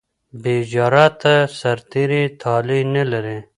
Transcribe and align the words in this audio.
بې 0.41 0.55
جراته 0.71 1.35
سرتیري 1.59 2.23
طالع 2.41 2.81
نه 2.95 3.03
لري. 3.11 3.37